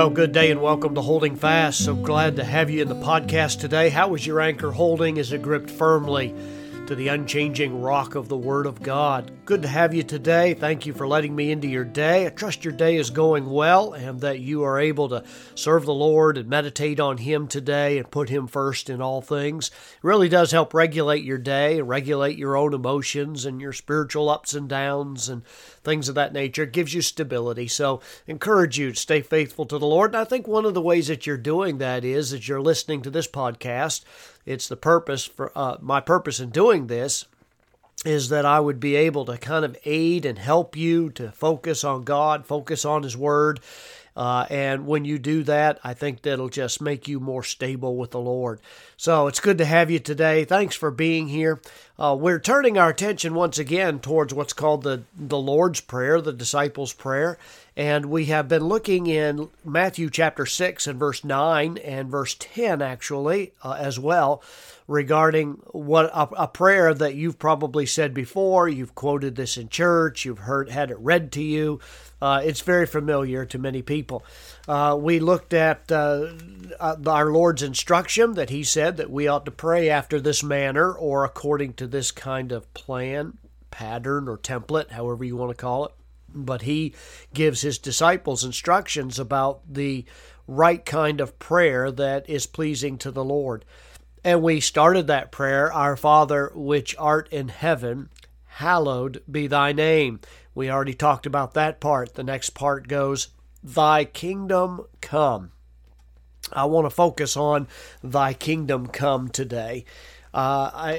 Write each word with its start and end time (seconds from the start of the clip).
Well, 0.00 0.08
good 0.08 0.32
day 0.32 0.50
and 0.50 0.62
welcome 0.62 0.94
to 0.94 1.02
Holding 1.02 1.36
Fast. 1.36 1.84
So 1.84 1.94
glad 1.94 2.36
to 2.36 2.42
have 2.42 2.70
you 2.70 2.80
in 2.80 2.88
the 2.88 2.94
podcast 2.94 3.60
today. 3.60 3.90
How 3.90 4.08
was 4.08 4.26
your 4.26 4.40
anchor 4.40 4.70
holding? 4.70 5.18
Is 5.18 5.30
it 5.30 5.42
gripped 5.42 5.68
firmly 5.68 6.34
to 6.90 6.96
the 6.96 7.06
unchanging 7.06 7.80
rock 7.80 8.16
of 8.16 8.28
the 8.28 8.36
Word 8.36 8.66
of 8.66 8.82
God? 8.82 9.30
Good 9.44 9.62
to 9.62 9.68
have 9.68 9.94
you 9.94 10.02
today. 10.02 10.54
Thank 10.54 10.86
you 10.86 10.92
for 10.92 11.06
letting 11.06 11.36
me 11.36 11.52
into 11.52 11.68
your 11.68 11.84
day. 11.84 12.26
I 12.26 12.30
trust 12.30 12.64
your 12.64 12.72
day 12.72 12.96
is 12.96 13.10
going 13.10 13.48
well 13.48 13.92
and 13.92 14.20
that 14.22 14.40
you 14.40 14.64
are 14.64 14.80
able 14.80 15.08
to 15.10 15.22
serve 15.54 15.86
the 15.86 15.94
Lord 15.94 16.36
and 16.36 16.48
meditate 16.48 16.98
on 16.98 17.18
Him 17.18 17.46
today 17.46 17.98
and 17.98 18.10
put 18.10 18.28
Him 18.28 18.48
first 18.48 18.90
in 18.90 19.00
all 19.00 19.22
things. 19.22 19.68
It 19.68 20.02
really 20.02 20.28
does 20.28 20.50
help 20.50 20.74
regulate 20.74 21.22
your 21.22 21.38
day, 21.38 21.80
regulate 21.80 22.36
your 22.36 22.56
own 22.56 22.74
emotions 22.74 23.44
and 23.44 23.60
your 23.60 23.72
spiritual 23.72 24.28
ups 24.28 24.52
and 24.52 24.68
downs 24.68 25.28
and 25.28 25.46
things 25.84 26.08
of 26.08 26.16
that 26.16 26.32
nature. 26.32 26.64
It 26.64 26.72
gives 26.72 26.92
you 26.92 27.02
stability. 27.02 27.68
So, 27.68 28.00
encourage 28.26 28.80
you 28.80 28.90
to 28.90 28.98
stay 28.98 29.20
faithful 29.20 29.64
to 29.66 29.78
the 29.78 29.86
Lord. 29.86 30.10
And 30.10 30.20
I 30.20 30.24
think 30.24 30.48
one 30.48 30.64
of 30.64 30.74
the 30.74 30.82
ways 30.82 31.06
that 31.06 31.24
you're 31.24 31.36
doing 31.36 31.78
that 31.78 32.04
is 32.04 32.32
that 32.32 32.48
you're 32.48 32.60
listening 32.60 33.02
to 33.02 33.10
this 33.10 33.28
podcast. 33.28 34.02
It's 34.46 34.68
the 34.68 34.76
purpose 34.76 35.24
for 35.24 35.52
uh, 35.54 35.76
my 35.80 36.00
purpose 36.00 36.40
in 36.40 36.50
doing 36.50 36.86
this 36.86 37.26
is 38.04 38.30
that 38.30 38.46
I 38.46 38.60
would 38.60 38.80
be 38.80 38.96
able 38.96 39.26
to 39.26 39.36
kind 39.36 39.64
of 39.64 39.76
aid 39.84 40.24
and 40.24 40.38
help 40.38 40.76
you 40.76 41.10
to 41.10 41.30
focus 41.32 41.84
on 41.84 42.02
God, 42.02 42.46
focus 42.46 42.84
on 42.84 43.02
His 43.02 43.16
Word. 43.16 43.60
Uh, 44.16 44.46
and 44.50 44.86
when 44.86 45.04
you 45.04 45.18
do 45.18 45.42
that, 45.44 45.78
I 45.84 45.94
think 45.94 46.22
that'll 46.22 46.48
just 46.48 46.80
make 46.80 47.08
you 47.08 47.20
more 47.20 47.42
stable 47.42 47.96
with 47.96 48.10
the 48.10 48.20
Lord. 48.20 48.60
So 48.96 49.28
it's 49.28 49.40
good 49.40 49.58
to 49.58 49.64
have 49.64 49.90
you 49.90 49.98
today. 49.98 50.44
Thanks 50.44 50.74
for 50.74 50.90
being 50.90 51.28
here. 51.28 51.60
Uh, 52.00 52.16
we're 52.18 52.40
turning 52.40 52.78
our 52.78 52.88
attention 52.88 53.34
once 53.34 53.58
again 53.58 53.98
towards 53.98 54.32
what's 54.32 54.54
called 54.54 54.82
the, 54.84 55.02
the 55.14 55.36
Lord's 55.36 55.82
Prayer, 55.82 56.22
the 56.22 56.32
disciples' 56.32 56.94
prayer. 56.94 57.36
And 57.76 58.06
we 58.06 58.26
have 58.26 58.48
been 58.48 58.64
looking 58.64 59.06
in 59.06 59.50
Matthew 59.66 60.08
chapter 60.08 60.46
6 60.46 60.86
and 60.86 60.98
verse 60.98 61.24
9 61.24 61.76
and 61.76 62.10
verse 62.10 62.36
10, 62.38 62.80
actually, 62.80 63.52
uh, 63.62 63.72
as 63.72 63.98
well, 63.98 64.42
regarding 64.88 65.52
what 65.72 66.06
a, 66.06 66.42
a, 66.42 66.48
prayer 66.48 66.92
that 66.92 67.14
you've 67.14 67.38
probably 67.38 67.86
said 67.86 68.12
before. 68.12 68.68
You've 68.68 68.94
quoted 68.94 69.36
this 69.36 69.56
in 69.56 69.68
church, 69.68 70.24
you've 70.24 70.40
heard 70.40 70.68
had 70.68 70.90
it 70.90 70.98
read 70.98 71.30
to 71.32 71.42
you. 71.42 71.80
Uh, 72.20 72.42
it's 72.44 72.60
very 72.60 72.86
familiar 72.86 73.46
to 73.46 73.58
many 73.58 73.82
people. 73.82 74.24
Uh, 74.68 74.96
we 75.00 75.20
looked 75.20 75.54
at 75.54 75.90
uh, 75.90 76.32
uh, 76.78 76.96
our 77.06 77.30
Lord's 77.30 77.62
instruction 77.62 78.34
that 78.34 78.50
He 78.50 78.62
said 78.62 78.98
that 78.98 79.10
we 79.10 79.26
ought 79.26 79.46
to 79.46 79.50
pray 79.50 79.88
after 79.88 80.20
this 80.20 80.42
manner 80.42 80.92
or 80.92 81.24
according 81.24 81.74
to 81.74 81.86
this 81.90 82.10
kind 82.10 82.52
of 82.52 82.72
plan, 82.74 83.38
pattern, 83.70 84.28
or 84.28 84.38
template, 84.38 84.90
however 84.90 85.24
you 85.24 85.36
want 85.36 85.50
to 85.50 85.60
call 85.60 85.86
it. 85.86 85.92
But 86.32 86.62
He 86.62 86.94
gives 87.34 87.62
His 87.62 87.78
disciples 87.78 88.44
instructions 88.44 89.18
about 89.18 89.60
the 89.68 90.04
right 90.46 90.84
kind 90.84 91.20
of 91.20 91.38
prayer 91.38 91.90
that 91.92 92.28
is 92.28 92.46
pleasing 92.46 92.98
to 92.98 93.10
the 93.10 93.24
Lord. 93.24 93.64
And 94.24 94.42
we 94.42 94.60
started 94.60 95.06
that 95.06 95.32
prayer, 95.32 95.72
Our 95.72 95.96
Father 95.96 96.50
which 96.54 96.94
art 96.98 97.28
in 97.30 97.48
heaven, 97.48 98.10
hallowed 98.44 99.22
be 99.30 99.46
thy 99.46 99.72
name. 99.72 100.20
We 100.54 100.70
already 100.70 100.94
talked 100.94 101.24
about 101.24 101.54
that 101.54 101.80
part. 101.80 102.14
The 102.14 102.24
next 102.24 102.50
part 102.50 102.88
goes, 102.88 103.28
Thy 103.62 104.04
kingdom 104.04 104.82
come. 105.00 105.52
I 106.52 106.64
want 106.64 106.86
to 106.86 106.90
focus 106.90 107.36
on 107.36 107.68
Thy 108.02 108.34
kingdom 108.34 108.88
come 108.88 109.28
today. 109.28 109.84
Uh, 110.32 110.70
I, 110.72 110.92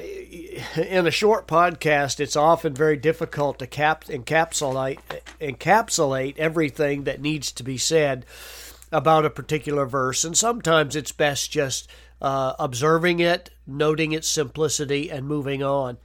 in 0.76 1.06
a 1.06 1.10
short 1.10 1.46
podcast, 1.46 2.20
it's 2.20 2.36
often 2.36 2.74
very 2.74 2.98
difficult 2.98 3.58
to 3.60 3.66
cap, 3.66 4.04
encapsulate 4.04 4.98
encapsulate 5.40 6.36
everything 6.36 7.04
that 7.04 7.20
needs 7.20 7.50
to 7.52 7.62
be 7.62 7.78
said 7.78 8.26
about 8.90 9.24
a 9.24 9.30
particular 9.30 9.86
verse, 9.86 10.22
and 10.22 10.36
sometimes 10.36 10.94
it's 10.94 11.12
best 11.12 11.50
just 11.50 11.88
uh, 12.20 12.52
observing 12.58 13.20
it, 13.20 13.48
noting 13.66 14.12
its 14.12 14.28
simplicity, 14.28 15.10
and 15.10 15.26
moving 15.26 15.62
on. 15.62 15.96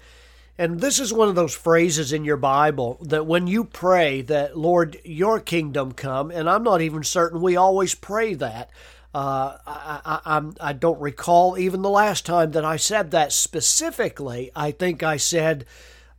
And 0.57 0.80
this 0.80 1.00
is 1.00 1.13
one 1.13 1.28
of 1.28 1.35
those 1.35 1.53
phrases 1.53 2.12
in 2.12 2.24
your 2.24 2.38
Bible 2.38 2.97
that 3.01 3.28
when 3.28 3.46
you 3.46 3.63
pray 3.66 4.22
that, 4.24 4.57
Lord, 4.57 4.97
your 5.03 5.40
kingdom 5.40 5.91
come, 5.91 6.31
and 6.31 6.50
I'm 6.50 6.63
not 6.63 6.81
even 6.81 7.03
certain 7.03 7.41
we 7.41 7.57
always 7.57 7.94
pray 7.94 8.34
that. 8.35 8.69
Uh, 9.13 9.57
I, 9.66 10.19
I, 10.25 10.51
I, 10.59 10.73
don't 10.73 11.00
recall 11.00 11.57
even 11.57 11.81
the 11.81 11.90
last 11.90 12.25
time 12.25 12.51
that 12.51 12.66
I 12.66 12.75
said 12.75 13.12
that 13.12 13.31
specifically. 13.31 14.51
I 14.56 14.72
think 14.72 15.01
I 15.01 15.18
said, 15.18 15.66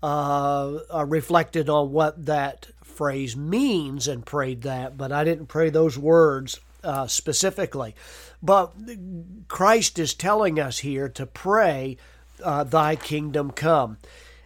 uh, 0.03 0.78
uh, 0.93 1.04
reflected 1.04 1.69
on 1.69 1.93
what 1.93 2.26
that 2.26 2.69
phrase 2.82 3.37
means 3.37 4.09
and 4.09 4.26
prayed 4.26 4.62
that, 4.62 4.97
but 4.97 5.12
I 5.12 5.22
didn't 5.22 5.47
pray 5.47 5.71
those 5.71 5.99
words 5.99 6.60
uh, 6.82 7.06
specifically. 7.06 7.94
But 8.43 8.72
Christ 9.49 9.99
is 9.99 10.15
telling 10.15 10.59
us 10.59 10.78
here 10.78 11.09
to 11.10 11.26
pray, 11.26 11.97
uh, 12.43 12.65
Thy 12.65 12.97
kingdom 12.97 13.50
come. 13.50 13.99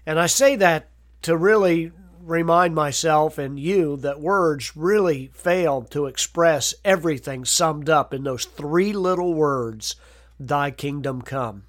And 0.06 0.19
I 0.19 0.26
say 0.26 0.56
that 0.56 0.88
to 1.22 1.36
really 1.36 1.92
remind 2.22 2.75
myself 2.75 3.38
and 3.38 3.59
you 3.59 3.97
that 3.99 4.21
words 4.21 4.77
really 4.77 5.31
fail 5.34 5.83
to 5.83 6.06
express 6.06 6.75
everything 6.84 7.44
summed 7.44 7.91
up 7.91 8.15
in 8.15 8.25
those 8.25 8.44
three 8.44 8.93
little 8.93 9.34
words, 9.34 9.97
Thy 10.38 10.71
kingdom 10.71 11.22
come. 11.22 11.65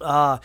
Uh, 0.00 0.38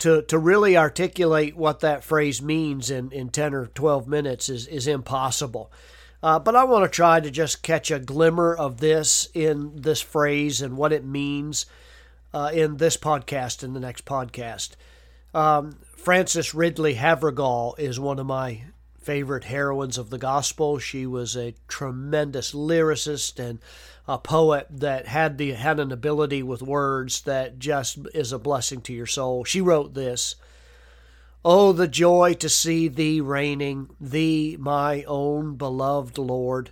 to, 0.00 0.22
to 0.22 0.38
really 0.38 0.76
articulate 0.76 1.56
what 1.56 1.80
that 1.80 2.04
phrase 2.04 2.42
means 2.42 2.90
in, 2.90 3.10
in 3.12 3.30
10 3.30 3.54
or 3.54 3.66
12 3.66 4.06
minutes 4.06 4.48
is, 4.48 4.66
is 4.66 4.86
impossible. 4.86 5.70
Uh, 6.22 6.38
but 6.38 6.56
I 6.56 6.64
want 6.64 6.84
to 6.84 6.94
try 6.94 7.20
to 7.20 7.30
just 7.30 7.62
catch 7.62 7.90
a 7.90 7.98
glimmer 7.98 8.54
of 8.54 8.78
this 8.78 9.28
in 9.34 9.72
this 9.76 10.00
phrase 10.00 10.62
and 10.62 10.76
what 10.76 10.92
it 10.92 11.04
means 11.04 11.66
uh, 12.32 12.50
in 12.52 12.78
this 12.78 12.96
podcast 12.96 13.62
and 13.62 13.76
the 13.76 13.80
next 13.80 14.04
podcast. 14.04 14.70
Um, 15.34 15.78
Frances 15.96 16.54
Ridley 16.54 16.94
Havergal 16.94 17.74
is 17.76 17.98
one 17.98 18.20
of 18.20 18.26
my 18.26 18.62
favorite 19.00 19.44
heroines 19.44 19.98
of 19.98 20.10
the 20.10 20.18
gospel. 20.18 20.78
She 20.78 21.06
was 21.06 21.36
a 21.36 21.54
tremendous 21.66 22.52
lyricist 22.52 23.40
and 23.44 23.58
a 24.06 24.16
poet 24.16 24.68
that 24.70 25.08
had 25.08 25.36
the 25.36 25.52
had 25.52 25.80
an 25.80 25.90
ability 25.90 26.42
with 26.42 26.62
words 26.62 27.22
that 27.22 27.58
just 27.58 27.98
is 28.14 28.32
a 28.32 28.38
blessing 28.38 28.80
to 28.82 28.92
your 28.92 29.06
soul. 29.06 29.44
She 29.44 29.60
wrote 29.60 29.94
this. 29.94 30.36
Oh, 31.44 31.72
the 31.72 31.88
joy 31.88 32.34
to 32.34 32.48
see 32.48 32.88
thee 32.88 33.20
reigning, 33.20 33.90
thee, 34.00 34.56
my 34.58 35.02
own 35.04 35.56
beloved 35.56 36.16
Lord. 36.16 36.70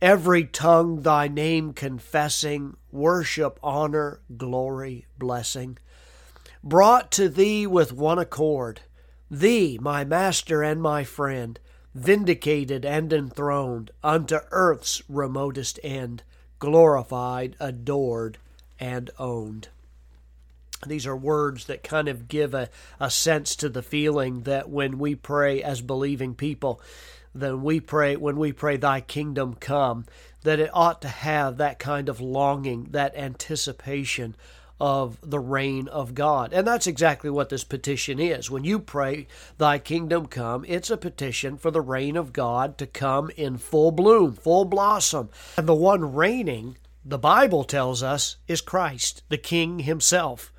Every 0.00 0.44
tongue 0.44 1.02
thy 1.02 1.28
name 1.28 1.74
confessing, 1.74 2.76
worship, 2.90 3.60
honor, 3.62 4.20
glory, 4.36 5.06
blessing 5.18 5.76
brought 6.62 7.10
to 7.12 7.28
thee 7.28 7.66
with 7.66 7.92
one 7.92 8.18
accord, 8.18 8.80
thee, 9.30 9.78
my 9.80 10.04
master 10.04 10.62
and 10.62 10.82
my 10.82 11.04
friend, 11.04 11.58
vindicated 11.94 12.84
and 12.84 13.12
enthroned 13.12 13.90
unto 14.02 14.38
earth's 14.50 15.02
remotest 15.08 15.80
end, 15.82 16.22
glorified, 16.58 17.56
adored, 17.58 18.38
and 18.78 19.10
owned. 19.18 19.68
These 20.86 21.06
are 21.06 21.16
words 21.16 21.66
that 21.66 21.82
kind 21.82 22.08
of 22.08 22.28
give 22.28 22.54
a, 22.54 22.70
a 22.98 23.10
sense 23.10 23.54
to 23.56 23.68
the 23.68 23.82
feeling 23.82 24.42
that 24.42 24.70
when 24.70 24.98
we 24.98 25.14
pray 25.14 25.62
as 25.62 25.82
believing 25.82 26.34
people, 26.34 26.80
then 27.34 27.62
we 27.62 27.80
pray 27.80 28.16
when 28.16 28.36
we 28.36 28.52
pray 28.52 28.76
thy 28.76 29.00
kingdom 29.00 29.54
come, 29.54 30.06
that 30.42 30.58
it 30.58 30.70
ought 30.72 31.02
to 31.02 31.08
have 31.08 31.58
that 31.58 31.78
kind 31.78 32.08
of 32.08 32.20
longing, 32.20 32.88
that 32.90 33.14
anticipation 33.14 34.34
of 34.80 35.18
the 35.22 35.38
reign 35.38 35.86
of 35.88 36.14
God. 36.14 36.52
And 36.52 36.66
that's 36.66 36.86
exactly 36.86 37.28
what 37.28 37.50
this 37.50 37.64
petition 37.64 38.18
is. 38.18 38.50
When 38.50 38.64
you 38.64 38.78
pray, 38.78 39.26
Thy 39.58 39.78
kingdom 39.78 40.26
come, 40.26 40.64
it's 40.66 40.90
a 40.90 40.96
petition 40.96 41.58
for 41.58 41.70
the 41.70 41.82
reign 41.82 42.16
of 42.16 42.32
God 42.32 42.78
to 42.78 42.86
come 42.86 43.30
in 43.36 43.58
full 43.58 43.92
bloom, 43.92 44.32
full 44.32 44.64
blossom. 44.64 45.28
And 45.56 45.68
the 45.68 45.74
one 45.74 46.14
reigning, 46.14 46.78
the 47.04 47.18
Bible 47.18 47.64
tells 47.64 48.02
us, 48.02 48.36
is 48.48 48.60
Christ, 48.60 49.22
the 49.28 49.38
King 49.38 49.80
Himself. 49.80 50.52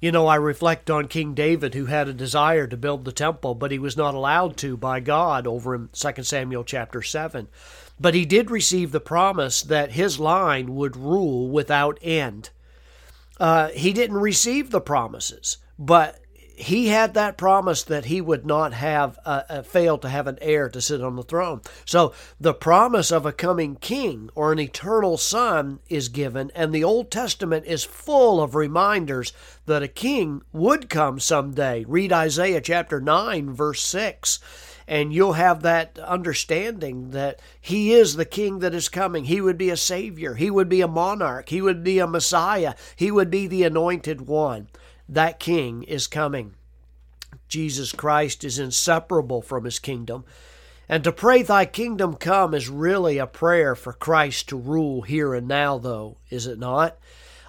You 0.00 0.12
know, 0.12 0.28
I 0.28 0.36
reflect 0.36 0.90
on 0.90 1.08
King 1.08 1.34
David, 1.34 1.74
who 1.74 1.86
had 1.86 2.06
a 2.06 2.12
desire 2.12 2.68
to 2.68 2.76
build 2.76 3.04
the 3.04 3.10
temple, 3.10 3.56
but 3.56 3.72
he 3.72 3.80
was 3.80 3.96
not 3.96 4.14
allowed 4.14 4.56
to 4.58 4.76
by 4.76 5.00
God 5.00 5.44
over 5.46 5.74
in 5.74 5.88
2 5.92 6.22
Samuel 6.22 6.62
chapter 6.62 7.02
7. 7.02 7.48
But 7.98 8.14
he 8.14 8.24
did 8.24 8.48
receive 8.48 8.92
the 8.92 9.00
promise 9.00 9.60
that 9.62 9.92
his 9.92 10.20
line 10.20 10.76
would 10.76 10.96
rule 10.96 11.48
without 11.48 11.98
end 12.00 12.50
uh, 13.38 13.68
he 13.68 13.92
didn't 13.92 14.18
receive 14.18 14.70
the 14.70 14.80
promises, 14.80 15.58
but 15.78 16.20
he 16.58 16.88
had 16.88 17.14
that 17.14 17.38
promise 17.38 17.84
that 17.84 18.06
he 18.06 18.20
would 18.20 18.44
not 18.44 18.72
have 18.72 19.16
uh, 19.24 19.42
uh, 19.48 19.62
fail 19.62 19.96
to 19.96 20.08
have 20.08 20.26
an 20.26 20.38
heir 20.40 20.68
to 20.68 20.80
sit 20.80 21.00
on 21.00 21.14
the 21.14 21.22
throne. 21.22 21.60
So 21.84 22.12
the 22.40 22.52
promise 22.52 23.12
of 23.12 23.24
a 23.24 23.32
coming 23.32 23.76
king 23.76 24.28
or 24.34 24.50
an 24.50 24.58
eternal 24.58 25.16
son 25.18 25.78
is 25.88 26.08
given, 26.08 26.50
and 26.56 26.72
the 26.72 26.82
Old 26.82 27.12
Testament 27.12 27.64
is 27.66 27.84
full 27.84 28.42
of 28.42 28.56
reminders 28.56 29.32
that 29.66 29.84
a 29.84 29.88
king 29.88 30.42
would 30.52 30.90
come 30.90 31.20
someday. 31.20 31.84
Read 31.86 32.12
Isaiah 32.12 32.60
chapter 32.60 33.00
9, 33.00 33.52
verse 33.52 33.80
6. 33.82 34.40
And 34.88 35.12
you'll 35.12 35.34
have 35.34 35.62
that 35.62 35.98
understanding 35.98 37.10
that 37.10 37.40
He 37.60 37.92
is 37.92 38.16
the 38.16 38.24
King 38.24 38.60
that 38.60 38.74
is 38.74 38.88
coming. 38.88 39.26
He 39.26 39.40
would 39.40 39.58
be 39.58 39.68
a 39.68 39.76
Savior, 39.76 40.34
He 40.34 40.50
would 40.50 40.68
be 40.68 40.80
a 40.80 40.88
monarch, 40.88 41.50
He 41.50 41.60
would 41.60 41.84
be 41.84 41.98
a 41.98 42.06
Messiah, 42.06 42.74
He 42.96 43.10
would 43.10 43.30
be 43.30 43.46
the 43.46 43.64
anointed 43.64 44.22
one. 44.22 44.68
That 45.06 45.38
King 45.38 45.82
is 45.82 46.06
coming. 46.06 46.54
Jesus 47.48 47.92
Christ 47.92 48.44
is 48.44 48.58
inseparable 48.58 49.42
from 49.42 49.64
His 49.64 49.78
kingdom. 49.78 50.24
And 50.88 51.04
to 51.04 51.12
pray, 51.12 51.42
Thy 51.42 51.66
kingdom 51.66 52.14
come, 52.14 52.54
is 52.54 52.70
really 52.70 53.18
a 53.18 53.26
prayer 53.26 53.74
for 53.74 53.92
Christ 53.92 54.48
to 54.48 54.56
rule 54.56 55.02
here 55.02 55.34
and 55.34 55.46
now, 55.46 55.76
though, 55.76 56.16
is 56.30 56.46
it 56.46 56.58
not? 56.58 56.96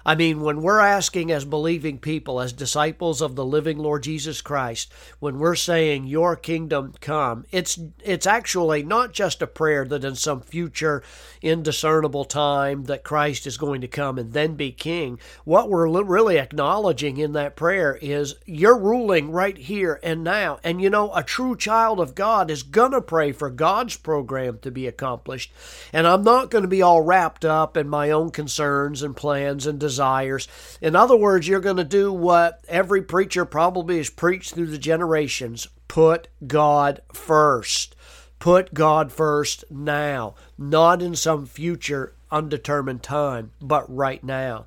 I 0.04 0.14
mean, 0.14 0.40
when 0.40 0.62
we're 0.62 0.80
asking 0.80 1.30
as 1.30 1.44
believing 1.44 1.98
people, 1.98 2.40
as 2.40 2.52
disciples 2.52 3.20
of 3.20 3.36
the 3.36 3.44
living 3.44 3.78
Lord 3.78 4.02
Jesus 4.02 4.40
Christ, 4.40 4.92
when 5.18 5.38
we're 5.38 5.54
saying, 5.54 6.06
Your 6.06 6.36
kingdom 6.36 6.94
come, 7.00 7.44
it's, 7.50 7.78
it's 8.02 8.26
actually 8.26 8.82
not 8.82 9.12
just 9.12 9.42
a 9.42 9.46
prayer 9.46 9.84
that 9.84 10.04
in 10.04 10.14
some 10.14 10.40
future 10.40 11.02
indiscernible 11.42 12.24
time 12.24 12.84
that 12.84 13.04
Christ 13.04 13.46
is 13.46 13.56
going 13.56 13.80
to 13.82 13.88
come 13.88 14.18
and 14.18 14.32
then 14.32 14.54
be 14.54 14.72
king. 14.72 15.18
What 15.44 15.68
we're 15.68 16.02
really 16.02 16.38
acknowledging 16.38 17.18
in 17.18 17.32
that 17.32 17.56
prayer 17.56 17.98
is, 18.00 18.36
You're 18.46 18.78
ruling 18.78 19.30
right 19.30 19.56
here 19.56 20.00
and 20.02 20.24
now. 20.24 20.58
And 20.64 20.80
you 20.80 20.88
know, 20.88 21.12
a 21.14 21.22
true 21.22 21.56
child 21.56 22.00
of 22.00 22.14
God 22.14 22.50
is 22.50 22.62
going 22.62 22.92
to 22.92 23.02
pray 23.02 23.32
for 23.32 23.50
God's 23.50 23.96
program 23.96 24.58
to 24.62 24.70
be 24.70 24.86
accomplished. 24.86 25.52
And 25.92 26.06
I'm 26.06 26.24
not 26.24 26.50
going 26.50 26.62
to 26.62 26.68
be 26.68 26.82
all 26.82 27.02
wrapped 27.02 27.44
up 27.44 27.76
in 27.76 27.88
my 27.88 28.10
own 28.10 28.30
concerns 28.30 29.02
and 29.02 29.14
plans 29.14 29.66
and 29.66 29.78
desires 29.78 29.89
desires. 29.90 30.46
In 30.80 30.94
other 30.94 31.16
words, 31.16 31.48
you're 31.48 31.60
going 31.60 31.76
to 31.76 31.84
do 31.84 32.12
what 32.12 32.64
every 32.68 33.02
preacher 33.02 33.44
probably 33.44 33.96
has 33.96 34.08
preached 34.08 34.54
through 34.54 34.68
the 34.68 34.78
generations 34.78 35.66
put 35.88 36.28
God 36.46 37.00
first. 37.12 37.96
Put 38.38 38.72
God 38.72 39.10
first 39.10 39.64
now, 39.68 40.36
not 40.56 41.02
in 41.02 41.16
some 41.16 41.46
future 41.46 42.14
undetermined 42.30 43.02
time, 43.02 43.50
but 43.60 43.84
right 43.92 44.22
now. 44.22 44.66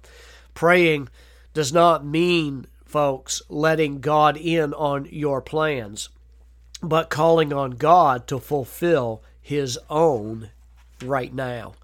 Praying 0.53 1.07
does 1.53 1.71
not 1.71 2.05
mean, 2.05 2.67
folks, 2.85 3.41
letting 3.47 4.01
God 4.01 4.35
in 4.35 4.73
on 4.73 5.07
your 5.09 5.41
plans, 5.41 6.09
but 6.81 7.09
calling 7.09 7.53
on 7.53 7.71
God 7.71 8.27
to 8.27 8.37
fulfill 8.37 9.23
His 9.41 9.79
own 9.89 10.49
right 11.01 11.33
now. 11.33 11.75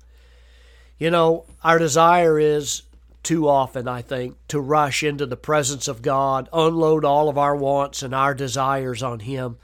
You 0.97 1.11
know, 1.11 1.45
our 1.63 1.79
desire 1.79 2.37
is 2.37 2.81
too 3.23 3.47
often, 3.47 3.87
I 3.87 4.01
think, 4.01 4.37
to 4.47 4.59
rush 4.59 5.03
into 5.03 5.25
the 5.25 5.37
presence 5.37 5.87
of 5.87 6.01
God, 6.01 6.49
unload 6.53 7.03
all 7.03 7.29
of 7.29 7.37
our 7.37 7.55
wants 7.55 8.01
and 8.01 8.13
our 8.13 8.33
desires 8.33 9.03
on 9.03 9.19
Him. 9.19 9.57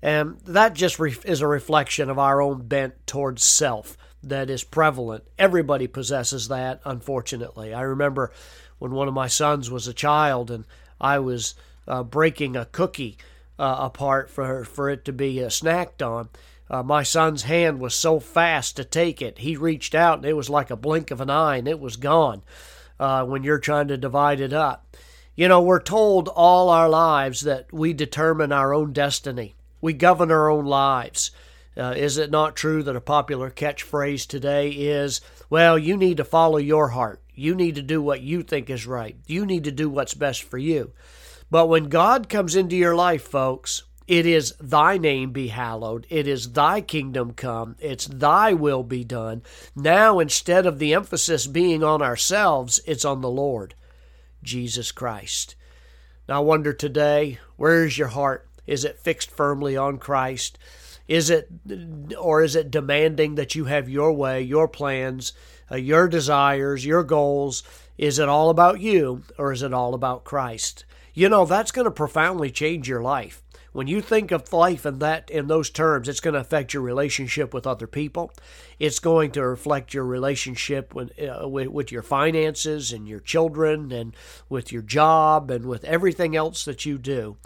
And 0.00 0.38
that 0.40 0.74
just 0.74 1.00
is 1.24 1.40
a 1.40 1.46
reflection 1.46 2.10
of 2.10 2.18
our 2.18 2.40
own 2.40 2.66
bent 2.66 3.06
towards 3.06 3.42
self 3.42 3.96
that 4.22 4.50
is 4.50 4.64
prevalent. 4.64 5.24
Everybody 5.38 5.86
possesses 5.86 6.48
that, 6.48 6.80
unfortunately. 6.84 7.74
I 7.74 7.82
remember 7.82 8.32
when 8.78 8.92
one 8.92 9.08
of 9.08 9.14
my 9.14 9.28
sons 9.28 9.70
was 9.70 9.88
a 9.88 9.94
child 9.94 10.50
and 10.50 10.64
I 11.00 11.18
was 11.18 11.54
uh, 11.86 12.02
breaking 12.02 12.56
a 12.56 12.66
cookie 12.66 13.18
uh, 13.58 13.76
apart 13.80 14.30
for, 14.30 14.64
for 14.64 14.90
it 14.90 15.04
to 15.06 15.12
be 15.12 15.42
uh, 15.42 15.48
snacked 15.48 16.06
on. 16.06 16.28
Uh, 16.70 16.82
my 16.82 17.02
son's 17.02 17.42
hand 17.42 17.78
was 17.80 17.94
so 17.94 18.18
fast 18.18 18.76
to 18.76 18.84
take 18.84 19.20
it. 19.20 19.38
He 19.38 19.56
reached 19.56 19.94
out 19.94 20.18
and 20.18 20.26
it 20.26 20.32
was 20.34 20.48
like 20.48 20.70
a 20.70 20.76
blink 20.76 21.10
of 21.10 21.20
an 21.20 21.30
eye 21.30 21.56
and 21.56 21.68
it 21.68 21.80
was 21.80 21.96
gone 21.96 22.42
uh, 22.98 23.24
when 23.24 23.42
you're 23.42 23.58
trying 23.58 23.88
to 23.88 23.96
divide 23.96 24.40
it 24.40 24.52
up. 24.52 24.96
You 25.34 25.48
know, 25.48 25.62
we're 25.62 25.82
told 25.82 26.28
all 26.28 26.68
our 26.68 26.88
lives 26.88 27.40
that 27.42 27.72
we 27.72 27.92
determine 27.92 28.52
our 28.52 28.72
own 28.72 28.92
destiny, 28.92 29.54
we 29.80 29.92
govern 29.92 30.30
our 30.30 30.48
own 30.48 30.64
lives. 30.64 31.30
Uh, 31.76 31.92
is 31.96 32.18
it 32.18 32.30
not 32.30 32.54
true 32.54 32.84
that 32.84 32.94
a 32.94 33.00
popular 33.00 33.50
catchphrase 33.50 34.28
today 34.28 34.70
is, 34.70 35.20
well, 35.50 35.76
you 35.76 35.96
need 35.96 36.18
to 36.18 36.24
follow 36.24 36.58
your 36.58 36.90
heart. 36.90 37.20
You 37.34 37.56
need 37.56 37.74
to 37.74 37.82
do 37.82 38.00
what 38.00 38.20
you 38.20 38.44
think 38.44 38.70
is 38.70 38.86
right. 38.86 39.16
You 39.26 39.44
need 39.44 39.64
to 39.64 39.72
do 39.72 39.90
what's 39.90 40.14
best 40.14 40.44
for 40.44 40.56
you. 40.56 40.92
But 41.50 41.66
when 41.66 41.88
God 41.88 42.28
comes 42.28 42.54
into 42.54 42.76
your 42.76 42.94
life, 42.94 43.22
folks, 43.22 43.82
it 44.06 44.26
is 44.26 44.54
thy 44.60 44.98
name 44.98 45.32
be 45.32 45.48
hallowed. 45.48 46.06
It 46.10 46.28
is 46.28 46.52
thy 46.52 46.82
kingdom 46.82 47.32
come. 47.32 47.76
It's 47.78 48.06
thy 48.06 48.52
will 48.52 48.82
be 48.82 49.02
done. 49.02 49.42
Now, 49.74 50.18
instead 50.18 50.66
of 50.66 50.78
the 50.78 50.92
emphasis 50.92 51.46
being 51.46 51.82
on 51.82 52.02
ourselves, 52.02 52.80
it's 52.86 53.04
on 53.04 53.22
the 53.22 53.30
Lord, 53.30 53.74
Jesus 54.42 54.92
Christ. 54.92 55.54
Now, 56.28 56.36
I 56.36 56.40
wonder 56.40 56.72
today, 56.72 57.38
where 57.56 57.84
is 57.84 57.96
your 57.96 58.08
heart? 58.08 58.46
Is 58.66 58.84
it 58.84 59.00
fixed 59.00 59.30
firmly 59.30 59.76
on 59.76 59.98
Christ? 59.98 60.58
Is 61.06 61.30
it, 61.30 61.48
or 62.18 62.42
is 62.42 62.56
it 62.56 62.70
demanding 62.70 63.34
that 63.34 63.54
you 63.54 63.66
have 63.66 63.88
your 63.88 64.12
way, 64.12 64.40
your 64.42 64.68
plans, 64.68 65.32
uh, 65.70 65.76
your 65.76 66.08
desires, 66.08 66.84
your 66.84 67.04
goals? 67.04 67.62
Is 67.96 68.18
it 68.18 68.28
all 68.28 68.50
about 68.50 68.80
you, 68.80 69.22
or 69.38 69.52
is 69.52 69.62
it 69.62 69.72
all 69.72 69.94
about 69.94 70.24
Christ? 70.24 70.84
You 71.12 71.28
know, 71.28 71.44
that's 71.44 71.70
going 71.70 71.84
to 71.84 71.90
profoundly 71.90 72.50
change 72.50 72.88
your 72.88 73.02
life. 73.02 73.43
When 73.74 73.86
you 73.86 74.00
think 74.00 74.30
of 74.30 74.50
life 74.52 74.86
in 74.86 75.00
that 75.00 75.28
in 75.28 75.48
those 75.48 75.68
terms, 75.68 76.08
it's 76.08 76.20
going 76.20 76.32
to 76.32 76.40
affect 76.40 76.72
your 76.72 76.82
relationship 76.82 77.52
with 77.52 77.66
other 77.66 77.86
people. 77.86 78.32
It's 78.78 78.98
going 78.98 79.32
to 79.32 79.46
reflect 79.46 79.92
your 79.92 80.04
relationship 80.04 80.94
with, 80.94 81.12
uh, 81.20 81.46
with, 81.46 81.68
with 81.68 81.92
your 81.92 82.02
finances 82.02 82.92
and 82.92 83.06
your 83.06 83.20
children 83.20 83.92
and 83.92 84.16
with 84.48 84.72
your 84.72 84.82
job 84.82 85.50
and 85.50 85.66
with 85.66 85.84
everything 85.84 86.34
else 86.34 86.64
that 86.64 86.86
you 86.86 86.96
do 86.96 87.36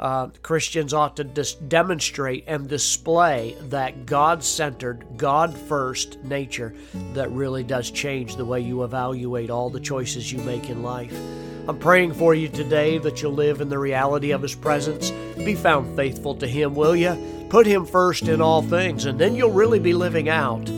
uh, 0.00 0.28
Christians 0.42 0.92
ought 0.92 1.16
to 1.16 1.24
dis- 1.24 1.54
demonstrate 1.54 2.44
and 2.46 2.68
display 2.68 3.56
that 3.68 4.06
God 4.06 4.42
centered, 4.42 5.04
God 5.16 5.56
first 5.56 6.22
nature 6.24 6.74
that 7.12 7.30
really 7.30 7.62
does 7.62 7.90
change 7.90 8.36
the 8.36 8.44
way 8.44 8.60
you 8.60 8.82
evaluate 8.82 9.50
all 9.50 9.70
the 9.70 9.80
choices 9.80 10.32
you 10.32 10.38
make 10.38 10.68
in 10.68 10.82
life. 10.82 11.16
I'm 11.66 11.78
praying 11.78 12.14
for 12.14 12.34
you 12.34 12.48
today 12.48 12.98
that 12.98 13.22
you'll 13.22 13.32
live 13.32 13.60
in 13.60 13.68
the 13.68 13.78
reality 13.78 14.32
of 14.32 14.42
His 14.42 14.54
presence. 14.54 15.10
Be 15.36 15.54
found 15.54 15.96
faithful 15.96 16.34
to 16.36 16.46
Him, 16.46 16.74
will 16.74 16.94
you? 16.94 17.46
Put 17.48 17.66
Him 17.66 17.86
first 17.86 18.28
in 18.28 18.40
all 18.40 18.62
things, 18.62 19.06
and 19.06 19.18
then 19.18 19.34
you'll 19.34 19.50
really 19.50 19.78
be 19.78 19.94
living 19.94 20.28
out 20.28 20.68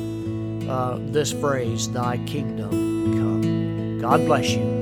uh, 0.68 0.98
this 1.00 1.32
phrase, 1.32 1.90
Thy 1.90 2.18
kingdom 2.18 2.70
come. 3.16 3.98
God 4.00 4.24
bless 4.26 4.50
you. 4.50 4.75